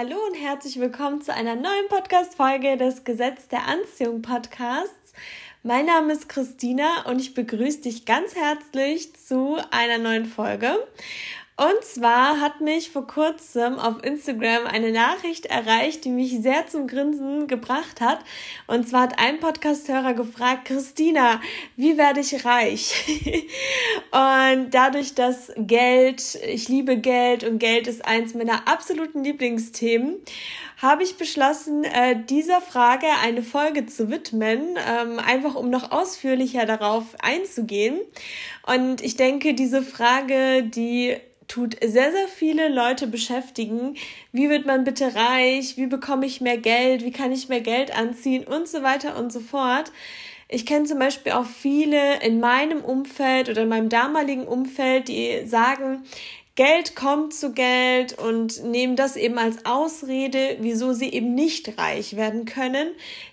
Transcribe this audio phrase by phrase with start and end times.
[0.00, 5.12] Hallo und herzlich willkommen zu einer neuen Podcast-Folge des Gesetz der Anziehung Podcasts.
[5.64, 10.86] Mein Name ist Christina und ich begrüße dich ganz herzlich zu einer neuen Folge.
[11.58, 16.86] Und zwar hat mich vor kurzem auf Instagram eine Nachricht erreicht, die mich sehr zum
[16.86, 18.20] Grinsen gebracht hat.
[18.68, 21.40] Und zwar hat ein Podcasthörer gefragt, Christina,
[21.74, 22.94] wie werde ich reich?
[24.12, 30.14] und dadurch, dass Geld, ich liebe Geld und Geld ist eins meiner absoluten Lieblingsthemen,
[30.80, 36.66] habe ich beschlossen, äh, dieser Frage eine Folge zu widmen, ähm, einfach um noch ausführlicher
[36.66, 37.98] darauf einzugehen.
[38.64, 41.16] Und ich denke, diese Frage, die
[41.48, 43.96] tut sehr, sehr viele Leute beschäftigen.
[44.32, 45.76] Wie wird man bitte reich?
[45.76, 47.04] Wie bekomme ich mehr Geld?
[47.04, 48.44] Wie kann ich mehr Geld anziehen?
[48.44, 49.90] Und so weiter und so fort.
[50.50, 55.46] Ich kenne zum Beispiel auch viele in meinem Umfeld oder in meinem damaligen Umfeld, die
[55.46, 56.04] sagen,
[56.54, 62.16] Geld kommt zu Geld und nehmen das eben als Ausrede, wieso sie eben nicht reich
[62.16, 62.88] werden können,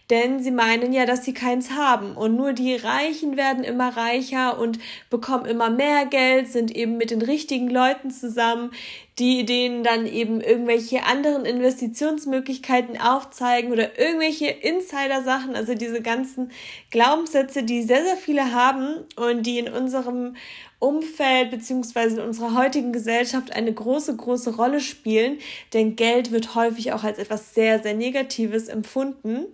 [0.10, 2.16] denn sie meinen ja, dass sie keins haben.
[2.16, 7.12] Und nur die Reichen werden immer reicher und bekommen immer mehr Geld, sind eben mit
[7.12, 8.72] den richtigen Leuten zusammen,
[9.18, 16.52] die denen dann eben irgendwelche anderen Investitionsmöglichkeiten aufzeigen oder irgendwelche Insider-Sachen, also diese ganzen
[16.92, 20.36] Glaubenssätze, die sehr, sehr viele haben und die in unserem
[20.80, 25.40] Umfeld beziehungsweise in unserer heutigen Gesellschaft eine große, große Rolle spielen,
[25.74, 29.46] denn Geld wird häufig auch als etwas sehr, sehr Negatives empfunden,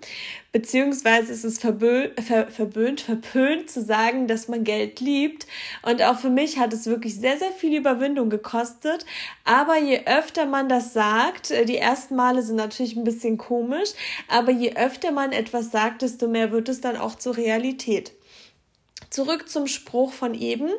[0.51, 5.47] beziehungsweise ist es verbö ver verböhnt, verpönt zu sagen, dass man Geld liebt
[5.83, 9.05] und auch für mich hat es wirklich sehr, sehr viel Überwindung gekostet,
[9.45, 13.89] aber je öfter man das sagt, äh, die ersten Male sind natürlich ein bisschen komisch,
[14.27, 18.11] aber je öfter man etwas sagt, desto mehr wird es dann auch zur Realität
[19.09, 20.69] zurück zum Spruch von eben.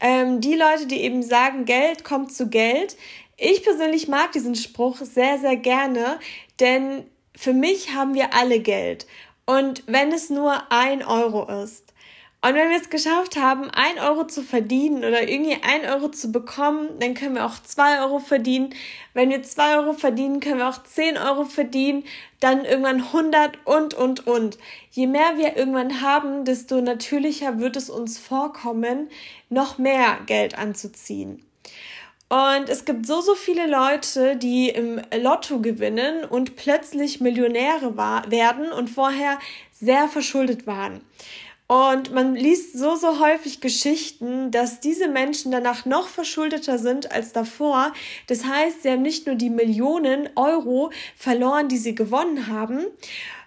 [0.00, 2.96] Ähm, die Leute, die eben sagen, Geld kommt zu Geld.
[3.36, 6.20] Ich persönlich mag diesen Spruch sehr, sehr gerne,
[6.60, 7.04] denn
[7.40, 9.06] für mich haben wir alle Geld.
[9.46, 11.94] Und wenn es nur ein Euro ist,
[12.42, 16.32] und wenn wir es geschafft haben, ein Euro zu verdienen oder irgendwie ein Euro zu
[16.32, 18.74] bekommen, dann können wir auch zwei Euro verdienen.
[19.14, 22.04] Wenn wir zwei Euro verdienen, können wir auch zehn Euro verdienen,
[22.40, 24.58] dann irgendwann 100 und, und, und.
[24.90, 29.08] Je mehr wir irgendwann haben, desto natürlicher wird es uns vorkommen,
[29.48, 31.42] noch mehr Geld anzuziehen.
[32.30, 38.30] Und es gibt so, so viele Leute, die im Lotto gewinnen und plötzlich Millionäre war,
[38.30, 39.40] werden und vorher
[39.72, 41.00] sehr verschuldet waren.
[41.66, 47.32] Und man liest so, so häufig Geschichten, dass diese Menschen danach noch verschuldeter sind als
[47.32, 47.92] davor.
[48.28, 52.84] Das heißt, sie haben nicht nur die Millionen Euro verloren, die sie gewonnen haben,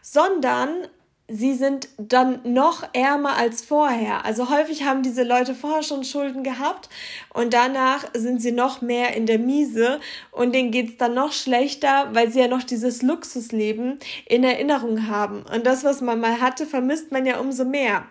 [0.01, 0.87] sondern
[1.27, 4.25] sie sind dann noch ärmer als vorher.
[4.25, 6.89] Also häufig haben diese Leute vorher schon Schulden gehabt
[7.33, 9.99] und danach sind sie noch mehr in der Miese
[10.31, 15.43] und denen geht's dann noch schlechter, weil sie ja noch dieses Luxusleben in Erinnerung haben.
[15.53, 18.05] Und das, was man mal hatte, vermisst man ja umso mehr.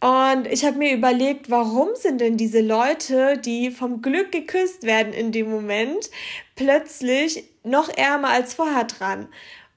[0.00, 5.12] Und ich habe mir überlegt, warum sind denn diese Leute, die vom Glück geküsst werden
[5.12, 6.10] in dem Moment,
[6.56, 9.28] plötzlich noch ärmer als vorher dran?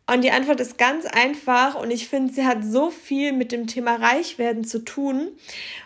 [0.08, 3.66] Und die Antwort ist ganz einfach und ich finde, sie hat so viel mit dem
[3.66, 5.32] Thema Reichwerden zu tun.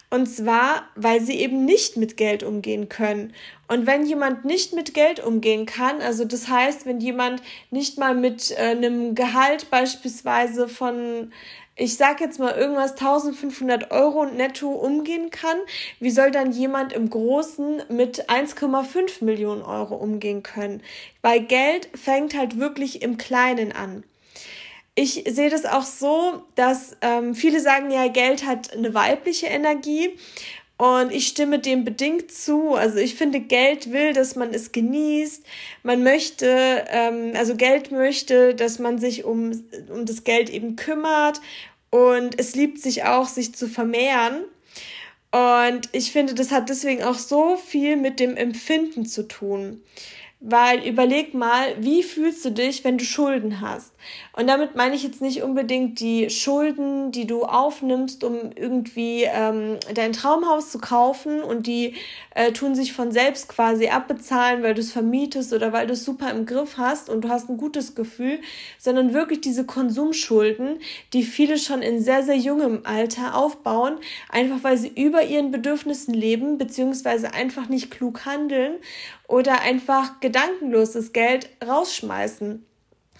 [0.09, 3.33] Und zwar, weil sie eben nicht mit Geld umgehen können.
[3.69, 7.41] Und wenn jemand nicht mit Geld umgehen kann, also das heißt, wenn jemand
[7.71, 11.31] nicht mal mit äh, einem Gehalt beispielsweise von
[11.79, 15.57] ich sag jetzt mal irgendwas 1500 Euro netto umgehen kann,
[16.01, 20.83] wie soll dann jemand im Großen mit 1,5 Millionen Euro umgehen können?
[21.21, 24.03] Weil Geld fängt halt wirklich im Kleinen an.
[24.95, 30.15] Ich sehe das auch so, dass ähm, viele sagen ja, Geld hat eine weibliche Energie.
[30.77, 32.73] Und ich stimme dem bedingt zu.
[32.73, 35.45] Also ich finde, Geld will, dass man es genießt.
[35.83, 39.51] Man möchte, ähm, also Geld möchte, dass man sich um,
[39.89, 41.41] um das Geld eben kümmert
[41.89, 44.45] und es liebt sich auch, sich zu vermehren.
[45.31, 49.83] Und ich finde, das hat deswegen auch so viel mit dem Empfinden zu tun.
[50.39, 53.91] Weil überleg mal, wie fühlst du dich, wenn du Schulden hast?
[54.33, 59.77] Und damit meine ich jetzt nicht unbedingt die Schulden, die du aufnimmst, um irgendwie ähm,
[59.93, 61.95] dein Traumhaus zu kaufen und die
[62.35, 66.05] äh, tun sich von selbst quasi abbezahlen, weil du es vermietest oder weil du es
[66.05, 68.39] super im Griff hast und du hast ein gutes Gefühl,
[68.77, 70.79] sondern wirklich diese Konsumschulden,
[71.13, 73.97] die viele schon in sehr, sehr jungem Alter aufbauen,
[74.29, 78.75] einfach weil sie über ihren Bedürfnissen leben, beziehungsweise einfach nicht klug handeln
[79.27, 82.65] oder einfach gedankenloses Geld rausschmeißen.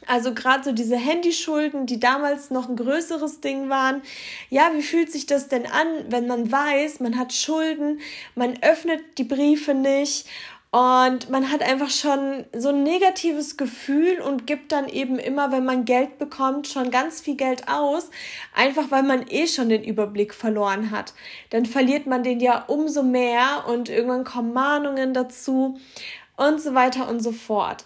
[0.08, 4.02] Also gerade so diese Handyschulden, die damals noch ein größeres Ding waren.
[4.50, 8.00] Ja, wie fühlt sich das denn an, wenn man weiß, man hat Schulden,
[8.36, 10.28] man öffnet die Briefe nicht
[10.72, 15.66] Und man hat einfach schon so ein negatives Gefühl und gibt dann eben immer, wenn
[15.66, 18.12] man Geld bekommt, schon ganz viel Geld aus,
[18.54, 21.14] einfach weil man eh schon den Überblick verloren hat.
[21.50, 25.80] Dann verliert man den ja umso mehr und irgendwann kommen Mahnungen dazu
[26.38, 27.86] und so weiter und so fort.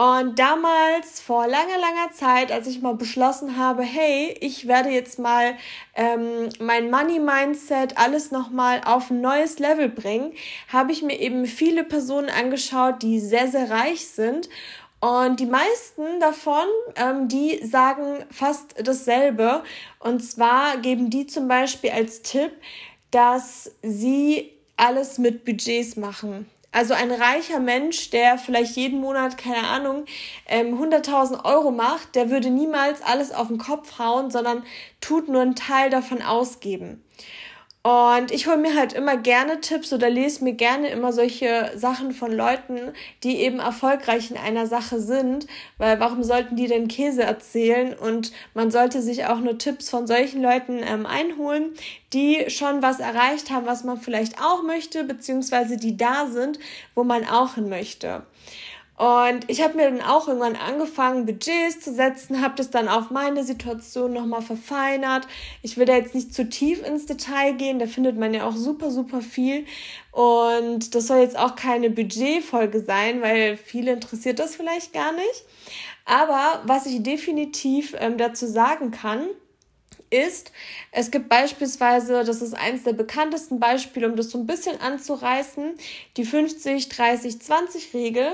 [0.00, 5.18] Und damals, vor langer, langer Zeit, als ich mal beschlossen habe, hey, ich werde jetzt
[5.18, 5.58] mal
[5.94, 10.32] ähm, mein Money-Mindset, alles nochmal auf ein neues Level bringen,
[10.72, 14.48] habe ich mir eben viele Personen angeschaut, die sehr, sehr reich sind.
[15.00, 16.64] Und die meisten davon,
[16.96, 19.62] ähm, die sagen fast dasselbe.
[19.98, 22.52] Und zwar geben die zum Beispiel als Tipp,
[23.10, 26.46] dass sie alles mit Budgets machen.
[26.72, 30.04] Also ein reicher Mensch, der vielleicht jeden Monat, keine Ahnung,
[30.48, 34.64] 100.000 ähm, Euro macht, der würde niemals alles auf den Kopf hauen, sondern
[35.00, 37.02] tut nur einen Teil davon ausgeben.
[37.82, 42.12] Und ich hole mir halt immer gerne Tipps oder lese mir gerne immer solche Sachen
[42.12, 42.92] von Leuten,
[43.22, 45.46] die eben erfolgreich in einer Sache sind,
[45.78, 47.94] weil warum sollten die denn Käse erzählen?
[47.94, 51.72] Und man sollte sich auch nur Tipps von solchen Leuten ähm, einholen,
[52.12, 56.58] die schon was erreicht haben, was man vielleicht auch möchte, beziehungsweise die da sind,
[56.94, 58.26] wo man auch hin möchte.
[59.00, 63.08] Und ich habe mir dann auch irgendwann angefangen, Budgets zu setzen, habe das dann auf
[63.08, 65.26] meine Situation nochmal verfeinert.
[65.62, 68.54] Ich will da jetzt nicht zu tief ins Detail gehen, da findet man ja auch
[68.54, 69.64] super, super viel.
[70.12, 75.44] Und das soll jetzt auch keine Budgetfolge sein, weil viele interessiert das vielleicht gar nicht.
[76.04, 79.28] Aber was ich definitiv ähm, dazu sagen kann,
[80.10, 80.52] ist,
[80.90, 85.74] es gibt beispielsweise, das ist eines der bekanntesten Beispiele, um das so ein bisschen anzureißen,
[86.16, 88.32] die 50-30-20-Regel.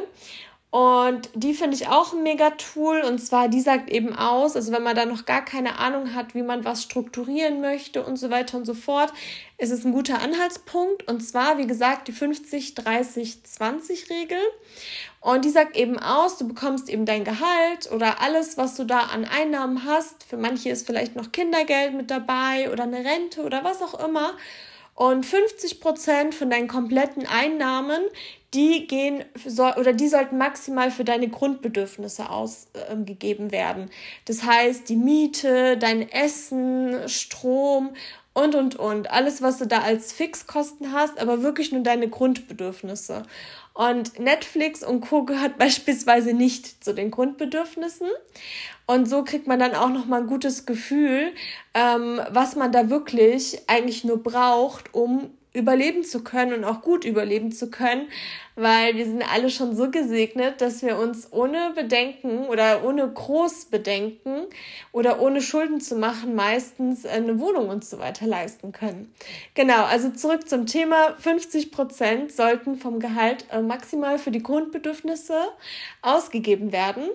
[0.76, 3.00] Und die finde ich auch ein mega Tool.
[3.00, 6.34] Und zwar, die sagt eben aus, also wenn man da noch gar keine Ahnung hat,
[6.34, 9.10] wie man was strukturieren möchte und so weiter und so fort,
[9.56, 11.08] ist es ein guter Anhaltspunkt.
[11.08, 14.36] Und zwar, wie gesagt, die 50-30-20-Regel.
[15.22, 18.98] Und die sagt eben aus, du bekommst eben dein Gehalt oder alles, was du da
[18.98, 20.24] an Einnahmen hast.
[20.24, 24.34] Für manche ist vielleicht noch Kindergeld mit dabei oder eine Rente oder was auch immer.
[24.96, 28.00] Und 50 Prozent von deinen kompletten Einnahmen,
[28.54, 29.24] die gehen
[29.76, 33.90] oder die sollten maximal für deine Grundbedürfnisse ausgegeben äh, werden.
[34.24, 37.90] Das heißt, die Miete, dein Essen, Strom
[38.32, 39.10] und, und, und.
[39.10, 43.24] Alles, was du da als Fixkosten hast, aber wirklich nur deine Grundbedürfnisse.
[43.76, 45.24] Und Netflix und Co.
[45.24, 48.08] gehört beispielsweise nicht zu den Grundbedürfnissen.
[48.86, 51.32] Und so kriegt man dann auch nochmal ein gutes Gefühl,
[51.74, 57.04] ähm, was man da wirklich eigentlich nur braucht, um überleben zu können und auch gut
[57.04, 58.08] überleben zu können,
[58.54, 64.46] weil wir sind alle schon so gesegnet, dass wir uns ohne Bedenken oder ohne Großbedenken
[64.92, 69.12] oder ohne Schulden zu machen meistens eine Wohnung und so weiter leisten können.
[69.54, 71.14] Genau, also zurück zum Thema.
[71.18, 75.38] 50 Prozent sollten vom Gehalt äh, maximal für die Grundbedürfnisse
[76.02, 77.08] ausgegeben werden.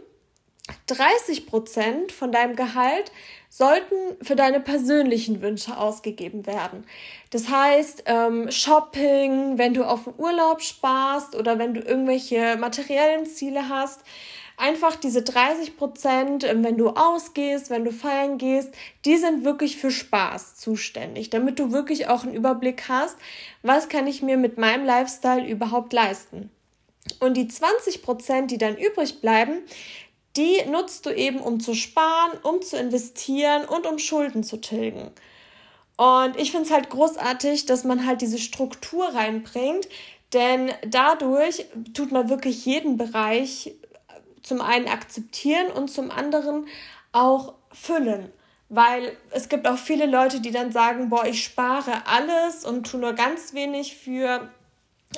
[0.87, 3.11] 30 Prozent von deinem Gehalt
[3.51, 6.85] sollten für deine persönlichen Wünsche ausgegeben werden.
[7.31, 13.25] Das heißt, ähm, Shopping, wenn du auf den Urlaub sparst oder wenn du irgendwelche materiellen
[13.25, 13.99] Ziele hast,
[14.55, 19.75] einfach diese 30 Prozent, ähm, wenn du ausgehst, wenn du feiern gehst, die sind wirklich
[19.75, 23.17] für Spaß zuständig, damit du wirklich auch einen Überblick hast,
[23.63, 26.49] was kann ich mir mit meinem Lifestyle überhaupt leisten.
[27.19, 29.63] Und die 20 Prozent, die dann übrig bleiben,
[30.37, 35.11] die nutzt du eben, um zu sparen, um zu investieren und um Schulden zu tilgen.
[35.97, 39.87] Und ich finde es halt großartig, dass man halt diese Struktur reinbringt,
[40.33, 43.75] denn dadurch tut man wirklich jeden Bereich
[44.41, 46.67] zum einen akzeptieren und zum anderen
[47.11, 48.31] auch füllen.
[48.69, 52.99] Weil es gibt auch viele Leute, die dann sagen, boah, ich spare alles und tue
[52.99, 54.49] nur ganz wenig für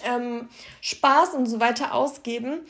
[0.03, 0.49] ähm,
[0.81, 2.61] Spaß und so weiter ausgeben.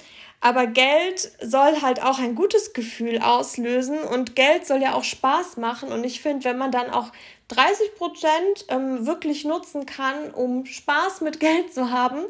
[0.45, 5.55] Aber Geld soll halt auch ein gutes Gefühl auslösen und Geld soll ja auch Spaß
[5.55, 5.93] machen.
[5.93, 7.13] Und ich finde, wenn man dann auch
[7.47, 12.25] 30 Prozent ähm, wirklich nutzen kann, um Spaß mit Geld zu haben,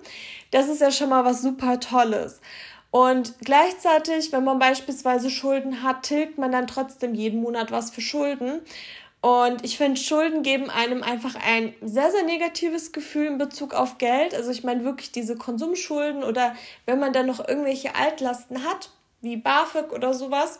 [0.51, 2.39] das ist ja schon mal was super Tolles.
[2.91, 8.01] Und gleichzeitig, wenn man beispielsweise Schulden hat, tilgt man dann trotzdem jeden Monat was für
[8.01, 8.61] Schulden.
[9.23, 13.97] Und ich finde, Schulden geben einem einfach ein sehr, sehr negatives Gefühl in Bezug auf
[13.97, 14.35] Geld.
[14.35, 16.53] Also ich meine wirklich diese Konsumschulden oder
[16.85, 18.89] wenn man dann noch irgendwelche Altlasten hat,
[19.21, 20.59] wie BAföG oder sowas.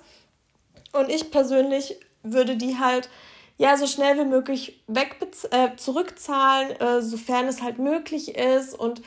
[0.93, 3.09] Und ich persönlich würde die halt
[3.57, 5.17] ja so schnell wie möglich weg
[5.51, 9.01] äh, zurückzahlen, äh, sofern es halt möglich ist und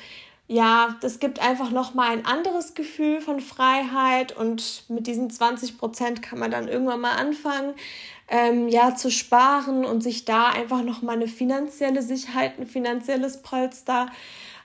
[0.48, 6.22] ja, das gibt einfach nochmal ein anderes Gefühl von Freiheit und mit diesen 20 Prozent
[6.22, 7.74] kann man dann irgendwann mal anfangen,
[8.28, 14.06] ähm, ja, zu sparen und sich da einfach nochmal eine finanzielle Sicherheit, ein finanzielles Polster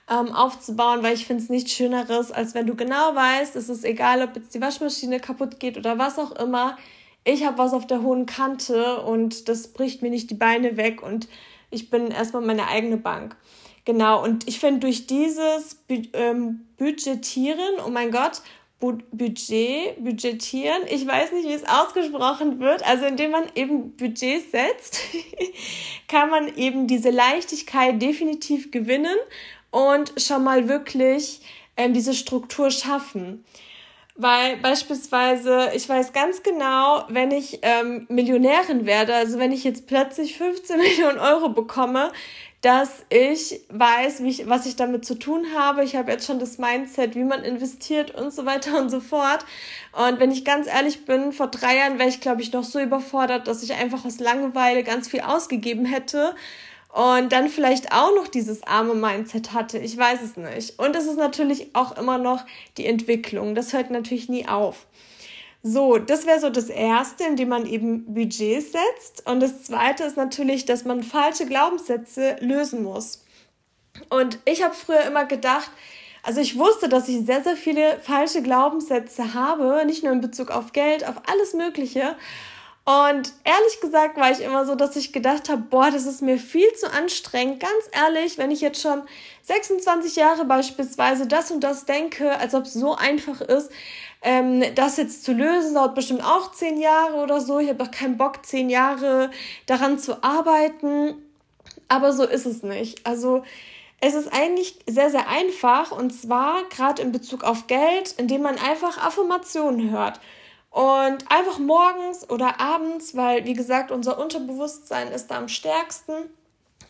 [0.08, 3.84] ähm, aufzubauen, weil ich finde es nichts Schöneres, als wenn du genau weißt, es ist
[3.84, 6.76] egal, ob jetzt die Waschmaschine kaputt geht oder was auch immer.
[7.24, 11.02] Ich habe was auf der hohen Kante und das bricht mir nicht die Beine weg
[11.02, 11.28] und
[11.70, 13.36] ich bin erstmal meine eigene Bank.
[13.84, 18.42] Genau, und ich finde durch dieses Bü ähm, Budgetieren, oh mein Gott,
[18.78, 24.98] Budget, budgetieren, ich weiß nicht, wie es ausgesprochen wird, also indem man eben Budgets setzt,
[26.08, 29.16] kann man eben diese Leichtigkeit definitiv gewinnen
[29.70, 31.40] und schon mal wirklich
[31.76, 33.44] ähm, diese Struktur schaffen.
[34.14, 39.86] Weil beispielsweise, ich weiß ganz genau, wenn ich ähm, Millionärin werde, also wenn ich jetzt
[39.86, 42.12] plötzlich 15 Millionen Euro bekomme,
[42.62, 45.82] dass ich weiß, wie ich, was ich damit zu tun habe.
[45.82, 49.44] Ich habe jetzt schon das Mindset, wie man investiert und so weiter und so fort.
[49.92, 52.78] Und wenn ich ganz ehrlich bin, vor drei Jahren wäre ich, glaube ich, noch so
[52.78, 56.36] überfordert, dass ich einfach aus Langeweile ganz viel ausgegeben hätte
[56.92, 59.78] und dann vielleicht auch noch dieses arme Mindset hatte.
[59.78, 60.78] Ich weiß es nicht.
[60.78, 62.44] Und es ist natürlich auch immer noch
[62.76, 63.56] die Entwicklung.
[63.56, 64.86] Das hört natürlich nie auf.
[65.64, 69.28] So, das wäre so das Erste, indem man eben Budgets setzt.
[69.28, 73.24] Und das Zweite ist natürlich, dass man falsche Glaubenssätze lösen muss.
[74.08, 75.70] Und ich habe früher immer gedacht,
[76.24, 80.50] also ich wusste, dass ich sehr, sehr viele falsche Glaubenssätze habe, nicht nur in Bezug
[80.50, 82.16] auf Geld, auf alles Mögliche.
[82.84, 86.38] Und ehrlich gesagt war ich immer so, dass ich gedacht habe, boah, das ist mir
[86.38, 87.60] viel zu anstrengend.
[87.60, 89.02] Ganz ehrlich, wenn ich jetzt schon
[89.42, 93.70] 26 Jahre beispielsweise das und das denke, als ob es so einfach ist,
[94.22, 97.58] ähm, das jetzt zu lösen, dauert bestimmt auch zehn Jahre oder so.
[97.58, 99.30] Ich habe doch keinen Bock, zehn Jahre
[99.66, 101.14] daran zu arbeiten.
[101.88, 103.04] Aber so ist es nicht.
[103.06, 103.42] Also
[104.00, 108.58] es ist eigentlich sehr, sehr einfach und zwar gerade in Bezug auf Geld, indem man
[108.58, 110.20] einfach Affirmationen hört.
[110.70, 116.14] Und einfach morgens oder abends, weil wie gesagt, unser Unterbewusstsein ist da am stärksten.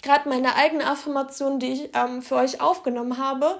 [0.02, 3.58] Gerade meine eigene Affirmation, die ich ähm, für euch aufgenommen habe,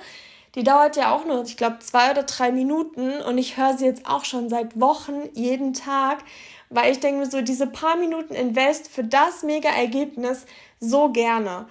[0.54, 3.86] die dauert ja auch nur, ich glaube, zwei oder drei Minuten und ich höre sie
[3.86, 6.24] jetzt auch schon seit Wochen jeden Tag,
[6.68, 10.46] weil ich denke mir so, diese paar Minuten Invest für das mega Ergebnis
[10.80, 11.66] so gerne.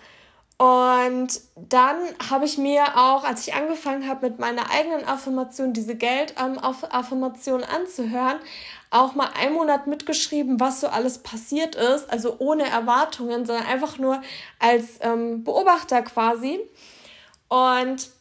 [0.57, 1.97] Und dann
[2.29, 8.38] habe ich mir auch, als ich angefangen habe, mit meiner eigenen Affirmation diese Geldaffirmation anzuhören,
[8.91, 12.07] auch mal einen Monat mitgeschrieben, was so alles passiert ist.
[12.11, 14.21] Also ohne Erwartungen, sondern einfach nur
[14.59, 16.59] als ähm, Beobachter quasi.
[17.47, 18.11] Und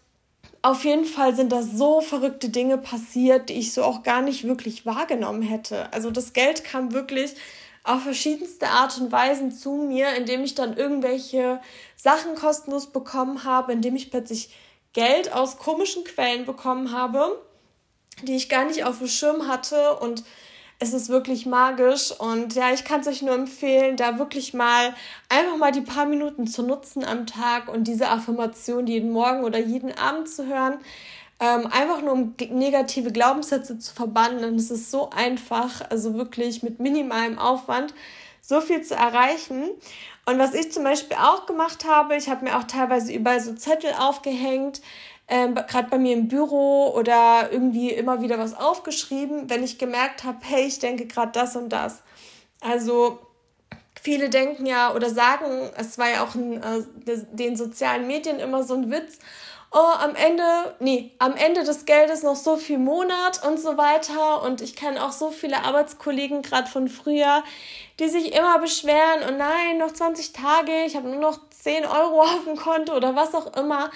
[0.62, 4.44] auf jeden Fall sind da so verrückte Dinge passiert, die ich so auch gar nicht
[4.44, 5.92] wirklich wahrgenommen hätte.
[5.92, 7.34] Also das Geld kam wirklich
[7.82, 11.60] auf verschiedenste Art und Weisen zu mir, indem ich dann irgendwelche
[11.96, 14.50] Sachen kostenlos bekommen habe, indem ich plötzlich
[14.92, 17.40] Geld aus komischen Quellen bekommen habe,
[18.22, 20.24] die ich gar nicht auf dem Schirm hatte und
[20.82, 24.94] es ist wirklich magisch und ja, ich kann es euch nur empfehlen, da wirklich mal
[25.28, 29.58] einfach mal die paar Minuten zu nutzen am Tag und diese Affirmation jeden Morgen oder
[29.58, 30.78] jeden Abend zu hören.
[31.38, 34.42] Ähm, einfach nur um negative Glaubenssätze zu verbannen.
[34.44, 37.94] Und es ist so einfach, also wirklich mit minimalem Aufwand
[38.40, 39.70] so viel zu erreichen.
[40.26, 43.54] Und was ich zum Beispiel auch gemacht habe, ich habe mir auch teilweise überall so
[43.54, 44.80] Zettel aufgehängt,
[45.30, 50.24] ähm, gerade bei mir im Büro oder irgendwie immer wieder was aufgeschrieben, wenn ich gemerkt
[50.24, 52.02] habe, hey, ich denke gerade das und das.
[52.60, 53.20] Also
[54.02, 56.82] viele denken ja oder sagen, es war ja auch in äh,
[57.32, 59.18] den sozialen Medien immer so ein Witz,
[59.72, 64.42] oh, am Ende, nee, am Ende des Geldes noch so viel Monat und so weiter.
[64.42, 67.44] Und ich kenne auch so viele Arbeitskollegen gerade von früher,
[68.00, 72.22] die sich immer beschweren und nein, noch 20 Tage, ich habe nur noch 10 Euro
[72.22, 73.90] auf dem Konto oder was auch immer.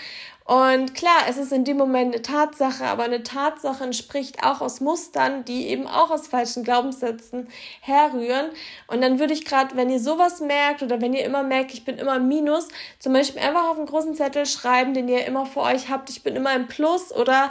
[0.45, 4.83] Und klar, es ist in dem Moment eine Tatsache, aber eine Tatsache entspricht auch aus
[4.83, 7.49] Mustern, die eben auch aus falschen Glaubenssätzen
[7.81, 8.51] herrühren.
[8.87, 11.87] Und dann würde ich gerade, wenn ihr sowas merkt oder wenn ihr immer merkt, ich
[11.87, 15.47] bin immer im Minus, zum Beispiel einfach auf einen großen Zettel schreiben, den ihr immer
[15.47, 17.51] vor euch habt, ich bin immer im Plus oder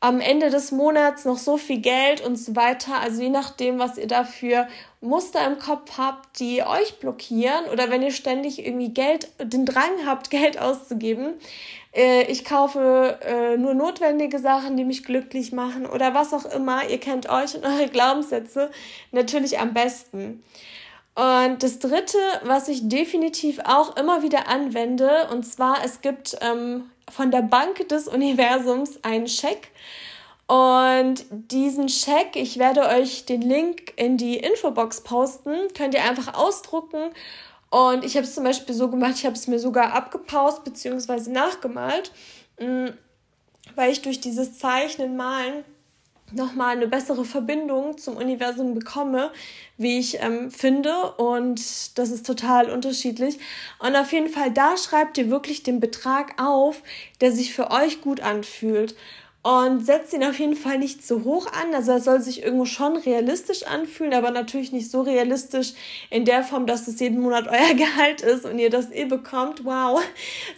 [0.00, 2.98] am Ende des Monats noch so viel Geld und so weiter.
[3.00, 4.66] Also je nachdem, was ihr dafür
[5.00, 10.04] Muster im Kopf habt, die euch blockieren oder wenn ihr ständig irgendwie Geld, den Drang
[10.04, 11.34] habt, Geld auszugeben,
[11.92, 16.88] ich kaufe äh, nur notwendige Sachen, die mich glücklich machen oder was auch immer.
[16.88, 18.70] Ihr kennt euch und eure Glaubenssätze
[19.10, 20.42] natürlich am besten.
[21.14, 26.90] Und das Dritte, was ich definitiv auch immer wieder anwende, und zwar es gibt ähm,
[27.10, 29.68] von der Bank des Universums einen Scheck.
[30.46, 36.34] Und diesen Scheck, ich werde euch den Link in die Infobox posten, könnt ihr einfach
[36.34, 37.10] ausdrucken
[37.72, 41.30] und ich habe es zum Beispiel so gemacht, ich habe es mir sogar abgepaust bzw.
[41.30, 42.12] nachgemalt,
[42.60, 42.88] mm,
[43.74, 45.64] weil ich durch dieses Zeichnen, Malen
[46.32, 49.30] nochmal eine bessere Verbindung zum Universum bekomme,
[49.78, 51.12] wie ich ähm, finde.
[51.12, 53.38] Und das ist total unterschiedlich.
[53.78, 56.82] Und auf jeden Fall, da schreibt ihr wirklich den Betrag auf,
[57.22, 58.94] der sich für euch gut anfühlt
[59.42, 61.74] und setzt ihn auf jeden Fall nicht zu hoch an.
[61.74, 65.72] Also er soll sich irgendwo schon realistisch anfühlen, aber natürlich nicht so realistisch
[66.10, 69.64] in der Form, dass es jeden Monat euer Gehalt ist und ihr das eh bekommt,
[69.64, 70.00] wow,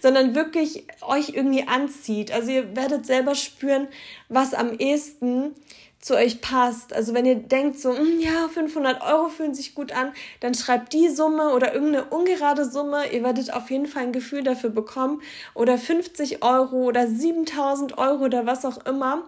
[0.02, 2.30] sondern wirklich euch irgendwie anzieht.
[2.30, 3.88] Also ihr werdet selber spüren,
[4.28, 5.54] was am ehesten
[6.04, 6.92] zu euch passt.
[6.92, 10.92] Also wenn ihr denkt so, hm, ja, 500 Euro fühlen sich gut an, dann schreibt
[10.92, 13.10] die Summe oder irgendeine ungerade Summe.
[13.10, 15.22] Ihr werdet auf jeden Fall ein Gefühl dafür bekommen.
[15.54, 19.24] Oder 50 Euro oder 7000 Euro oder was auch immer.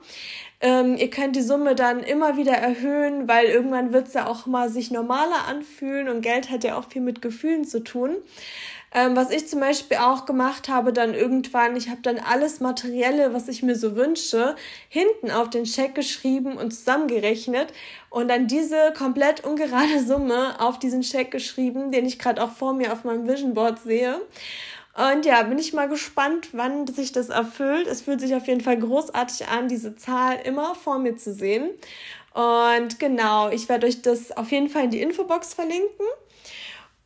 [0.60, 4.44] Ähm, ihr könnt die Summe dann immer wieder erhöhen, weil irgendwann wird es ja auch
[4.44, 8.16] mal sich normaler anfühlen und Geld hat ja auch viel mit Gefühlen zu tun.
[8.96, 13.34] Ähm, was ich zum Beispiel auch gemacht habe, dann irgendwann, ich habe dann alles Materielle,
[13.34, 14.56] was ich mir so wünsche,
[14.88, 17.74] hinten auf den Scheck geschrieben und zusammengerechnet
[18.08, 22.72] und dann diese komplett ungerade Summe auf diesen Scheck geschrieben, den ich gerade auch vor
[22.72, 24.18] mir auf meinem Vision Board sehe.
[25.12, 27.86] Und ja, bin ich mal gespannt, wann sich das erfüllt.
[27.86, 31.68] Es fühlt sich auf jeden Fall großartig an, diese Zahl immer vor mir zu sehen.
[32.32, 36.06] Und genau, ich werde euch das auf jeden Fall in die Infobox verlinken.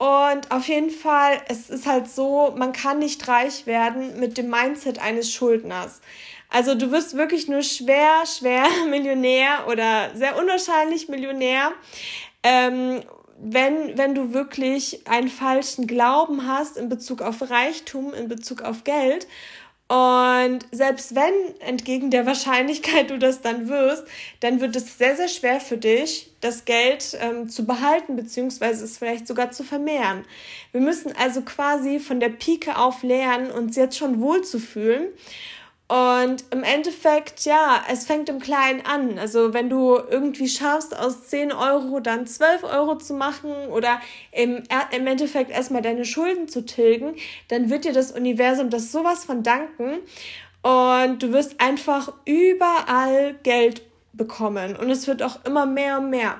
[0.00, 4.48] Und auf jeden Fall, es ist halt so, man kann nicht reich werden mit dem
[4.48, 6.00] Mindset eines Schuldners.
[6.48, 11.72] Also du wirst wirklich nur schwer, schwer Millionär oder sehr unwahrscheinlich Millionär,
[12.42, 13.02] ähm,
[13.42, 18.84] wenn, wenn du wirklich einen falschen Glauben hast in Bezug auf Reichtum, in Bezug auf
[18.84, 19.26] Geld
[19.90, 24.04] und selbst wenn entgegen der Wahrscheinlichkeit du das dann wirst,
[24.38, 28.98] dann wird es sehr, sehr schwer für dich, das Geld ähm, zu behalten, beziehungsweise es
[28.98, 30.24] vielleicht sogar zu vermehren.
[30.70, 35.08] Wir müssen also quasi von der Pike auf lernen, uns jetzt schon wohlzufühlen
[35.90, 39.18] und im Endeffekt, ja, es fängt im Kleinen an.
[39.18, 44.62] Also wenn du irgendwie schaffst, aus 10 Euro dann 12 Euro zu machen oder im,
[44.92, 47.16] im Endeffekt erstmal deine Schulden zu tilgen,
[47.48, 49.98] dann wird dir das Universum das sowas von danken.
[50.62, 53.82] Und du wirst einfach überall Geld
[54.12, 54.76] bekommen.
[54.76, 56.36] Und es wird auch immer mehr und mehr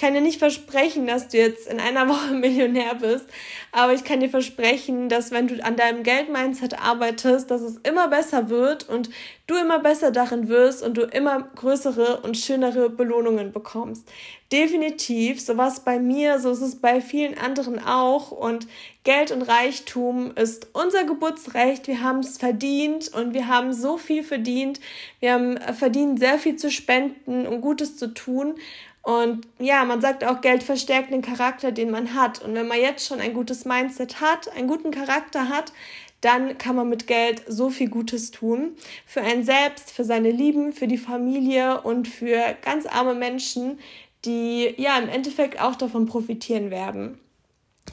[0.00, 3.26] kann dir nicht versprechen, dass du jetzt in einer Woche Millionär bist,
[3.70, 8.08] aber ich kann dir versprechen, dass wenn du an deinem Geldmindset arbeitest, dass es immer
[8.08, 9.10] besser wird und
[9.46, 14.08] du immer besser darin wirst und du immer größere und schönere Belohnungen bekommst.
[14.52, 18.66] Definitiv, so was bei mir, so ist es bei vielen anderen auch und
[19.02, 21.88] Geld und Reichtum ist unser Geburtsrecht.
[21.88, 24.78] Wir haben es verdient und wir haben so viel verdient.
[25.20, 28.56] Wir haben verdient, sehr viel zu spenden und Gutes zu tun.
[29.02, 32.42] Und ja, man sagt auch, Geld verstärkt den Charakter, den man hat.
[32.42, 35.72] Und wenn man jetzt schon ein gutes Mindset hat, einen guten Charakter hat,
[36.20, 38.76] dann kann man mit Geld so viel Gutes tun.
[39.06, 43.78] Für einen selbst, für seine Lieben, für die Familie und für ganz arme Menschen,
[44.26, 47.18] die ja im Endeffekt auch davon profitieren werden.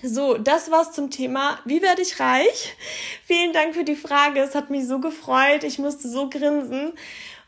[0.03, 1.59] So, das war's zum Thema.
[1.65, 2.75] Wie werde ich reich?
[3.25, 4.41] Vielen Dank für die Frage.
[4.41, 5.63] Es hat mich so gefreut.
[5.63, 6.93] Ich musste so grinsen.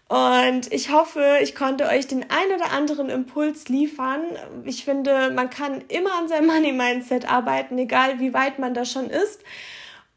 [0.09, 4.23] Und ich hoffe, ich konnte euch den ein oder anderen Impuls liefern.
[4.65, 8.85] Ich finde, man kann immer an seinem Money Mindset arbeiten, egal wie weit man da
[8.85, 9.43] schon ist.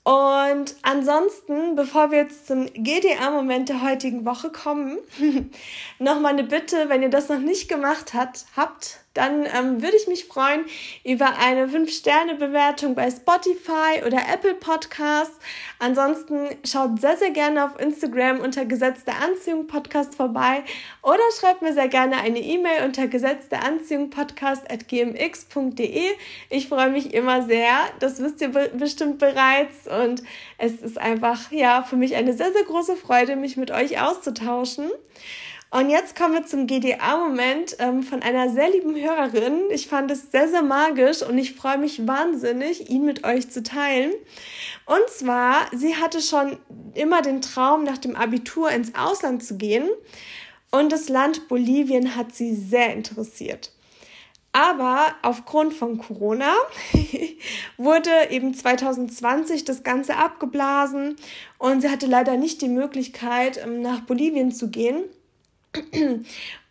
[0.02, 4.98] Und ansonsten, bevor wir jetzt zum GDA-Moment der heutigen Woche kommen,
[5.98, 10.06] nochmal eine Bitte, wenn ihr das noch nicht gemacht hat, habt, dann ähm, würde ich
[10.06, 10.64] mich freuen
[11.04, 15.38] über eine 5-Sterne-Bewertung bei Spotify oder Apple Podcasts.
[15.78, 20.62] Ansonsten schaut sehr, sehr gerne auf Instagram unter Gesetz Anziehung Podcast vorbei
[21.02, 26.02] oder schreibt mir sehr gerne eine E-Mail unter Gesetz Anziehung Podcast at gmx.de.
[26.50, 27.78] Ich freue mich immer sehr.
[27.98, 30.22] Das wisst ihr be bestimmt bereits und
[30.58, 34.90] es ist einfach, ja, für mich eine sehr, sehr große Freude, mich mit euch auszutauschen.
[35.72, 39.70] Und jetzt kommen wir zum GDA-Moment ähm, von einer sehr lieben Hörerin.
[39.70, 43.62] Ich fand es sehr, sehr magisch und ich freue mich wahnsinnig, ihn mit euch zu
[43.62, 44.12] teilen.
[44.84, 46.58] Und zwar, sie hatte schon
[46.92, 49.88] immer den Traum, nach dem Abitur ins Ausland zu gehen.
[50.70, 53.72] Und das Land Bolivien hat sie sehr interessiert.
[54.52, 56.52] Aber aufgrund von Corona
[57.78, 61.16] wurde eben 2020 das Ganze abgeblasen
[61.56, 65.04] und sie hatte leider nicht die Möglichkeit, ähm, nach Bolivien zu gehen.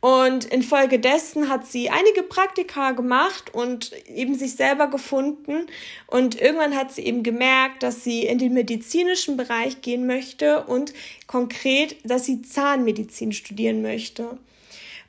[0.01, 5.67] Und infolgedessen hat sie einige Praktika gemacht und eben sich selber gefunden.
[6.07, 10.93] Und irgendwann hat sie eben gemerkt, dass sie in den medizinischen Bereich gehen möchte und
[11.27, 14.37] konkret, dass sie Zahnmedizin studieren möchte.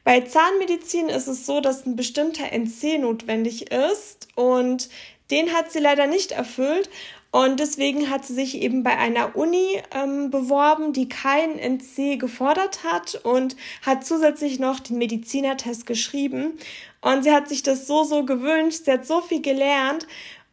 [0.04, 4.90] Bei Zahnmedizin ist es so, dass ein bestimmter NC notwendig ist und
[5.30, 6.90] den hat sie leider nicht erfüllt
[7.32, 12.84] Und deswegen hat sie sich eben bei einer Uni ähm, beworben, die keinen NC gefordert
[12.84, 16.58] hat und hat zusätzlich noch den Medizinertest geschrieben.
[17.00, 18.84] Und sie hat sich das so, so gewünscht.
[18.84, 20.06] Sie hat so viel gelernt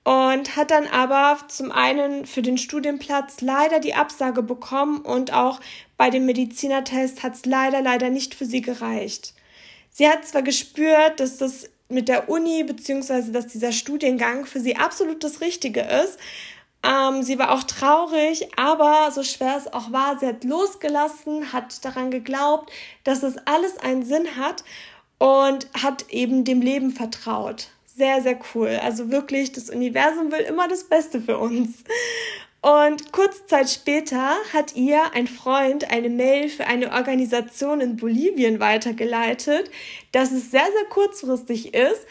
[0.05, 5.59] und hat dann aber zum einen für den Studienplatz leider die Absage bekommen und auch
[5.97, 9.33] bei dem Medizinertest hat es leider, leider nicht für sie gereicht.
[9.91, 14.77] Sie hat zwar gespürt, dass das mit der Uni beziehungsweise dass dieser Studiengang für sie
[14.77, 16.17] absolut das Richtige ist.
[16.83, 21.83] Ähm, sie war auch traurig, aber so schwer es auch war, sie hat losgelassen, hat
[21.83, 22.71] daran geglaubt,
[23.03, 24.63] dass es alles einen Sinn hat
[25.17, 27.67] und hat eben dem Leben vertraut.
[27.85, 28.79] Sehr, sehr cool.
[28.81, 31.83] Also wirklich, das Universum will immer das Beste für uns.
[32.61, 38.59] Und kurze Zeit später hat ihr ein Freund eine Mail für eine Organisation in Bolivien
[38.59, 39.71] weitergeleitet,
[40.11, 42.05] dass es sehr, sehr kurzfristig ist.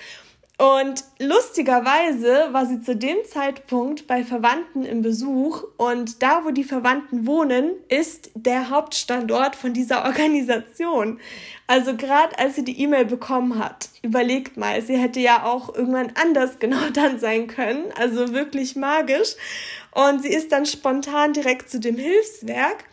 [0.59, 6.65] Und lustigerweise war sie zu dem Zeitpunkt bei Verwandten im Besuch und da, wo die
[6.65, 11.21] Verwandten wohnen, ist der Hauptstandort von dieser Organisation.
[11.69, 16.13] Also gerade als sie die E-Mail bekommen hat, überlegt mal, sie hätte ja auch irgendwann
[16.21, 19.37] anders genau dann sein können, also wirklich magisch.
[19.93, 22.85] Und sie ist dann spontan direkt zu dem Hilfswerk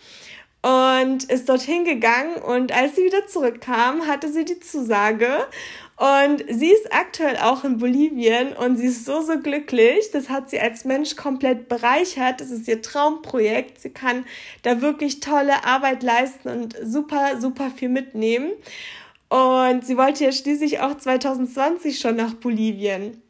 [0.62, 5.48] und ist dorthin gegangen und als sie wieder zurückkam, hatte sie die Zusage
[5.98, 10.12] und sie ist aktuell auch in Bolivien und sie ist so, so glücklich.
[10.12, 12.42] Das hat sie als Mensch komplett bereichert.
[12.42, 13.80] Das ist ihr Traumprojekt.
[13.80, 14.26] Sie kann
[14.64, 18.52] da wirklich tolle Arbeit leisten und super, super viel mitnehmen.
[19.30, 23.22] Und sie wollte ja schließlich auch 2020 schon nach Bolivien.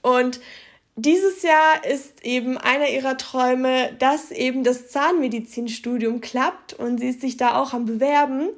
[0.00, 0.40] Und
[0.96, 7.20] dieses Jahr ist eben einer ihrer Träume, dass eben das Zahnmedizinstudium klappt und sie ist
[7.20, 8.48] sich da auch am Bewerben.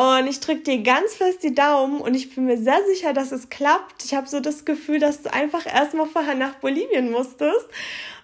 [0.00, 3.32] Und ich drücke dir ganz fest die Daumen und ich bin mir sehr sicher, dass
[3.32, 4.02] es klappt.
[4.02, 7.66] Ich habe so das Gefühl, dass du einfach erstmal vorher nach Bolivien musstest.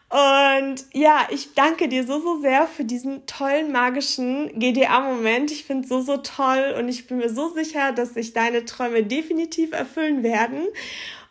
[0.08, 5.50] Und ja, ich danke dir so, so sehr für diesen tollen, magischen GDA-Moment.
[5.50, 8.64] Ich finde es so, so toll und ich bin mir so sicher, dass sich deine
[8.64, 10.62] Träume definitiv erfüllen werden.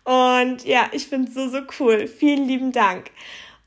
[0.03, 2.05] Und ja, ich finde es so, so cool.
[2.05, 3.09] Vielen lieben Dank.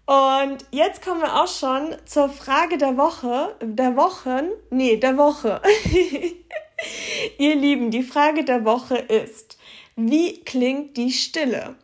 [0.07, 5.61] Und jetzt kommen wir auch schon zur Frage der Woche, der Wochen, nee, der Woche.
[7.39, 9.59] Ihr Lieben, die Frage der Woche ist,
[9.97, 11.77] wie klingt die Stille?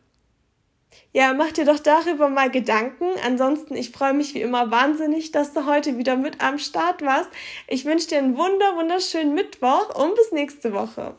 [1.12, 3.06] Ja, mach dir doch darüber mal Gedanken.
[3.24, 7.30] Ansonsten, ich freue mich wie immer wahnsinnig, dass du heute wieder mit am Start warst.
[7.68, 11.14] Ich wünsche dir einen wunder, wunderschönen Mittwoch und bis nächste Woche.